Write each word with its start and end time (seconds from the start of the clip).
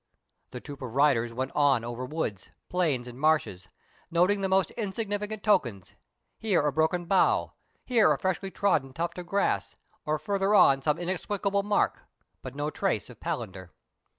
The 0.49 0.59
troop 0.59 0.81
of 0.81 0.95
riders 0.95 1.31
went 1.31 1.51
on 1.53 1.83
over 1.83 2.03
woods, 2.05 2.49
plains, 2.69 3.07
and 3.07 3.19
marshes, 3.19 3.69
noting 4.09 4.41
the 4.41 4.49
most 4.49 4.71
insignificant 4.71 5.43
tokens: 5.43 5.93
here 6.39 6.65
a 6.65 6.71
broken 6.71 7.05
bough; 7.05 7.53
there 7.87 8.11
a 8.11 8.17
freshly 8.17 8.49
trodden 8.49 8.93
tuft 8.93 9.19
of 9.19 9.27
grass; 9.27 9.75
or 10.03 10.17
farther 10.17 10.55
on 10.55 10.81
some 10.81 10.97
inexplicable 10.97 11.61
mark; 11.61 12.01
but 12.41 12.55
no 12.55 12.71
trace 12.71 13.11
of 13.11 13.19
Palander. 13.19 13.69